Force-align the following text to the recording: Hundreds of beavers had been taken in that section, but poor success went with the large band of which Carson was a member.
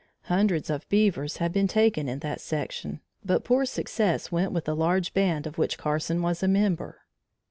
Hundreds 0.23 0.71
of 0.71 0.89
beavers 0.89 1.37
had 1.37 1.53
been 1.53 1.67
taken 1.67 2.09
in 2.09 2.17
that 2.17 2.41
section, 2.41 3.01
but 3.23 3.43
poor 3.43 3.65
success 3.65 4.31
went 4.31 4.51
with 4.51 4.65
the 4.65 4.75
large 4.75 5.13
band 5.13 5.45
of 5.45 5.59
which 5.59 5.77
Carson 5.77 6.23
was 6.23 6.41
a 6.41 6.47
member. 6.47 7.01